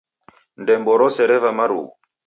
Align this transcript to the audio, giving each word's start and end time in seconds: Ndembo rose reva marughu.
Ndembo 0.61 0.91
rose 1.01 1.21
reva 1.31 1.49
marughu. 1.57 1.93